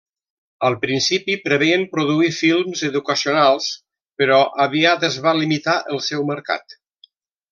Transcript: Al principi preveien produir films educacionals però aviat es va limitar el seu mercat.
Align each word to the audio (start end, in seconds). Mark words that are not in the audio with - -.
Al 0.67 0.75
principi 0.85 1.35
preveien 1.43 1.83
produir 1.91 2.31
films 2.37 2.81
educacionals 2.89 3.69
però 4.23 4.41
aviat 4.67 5.07
es 5.11 5.19
va 5.27 5.37
limitar 5.43 5.79
el 5.97 6.03
seu 6.11 6.29
mercat. 6.33 6.79